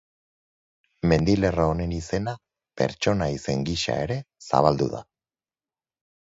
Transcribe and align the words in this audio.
Mendilerro 1.11 1.67
honen 1.73 1.93
izena 1.97 2.33
pertsona-izen 2.83 3.69
gisa 3.71 4.01
ere 4.09 4.21
zabaldu 4.49 4.91
da. 4.99 5.07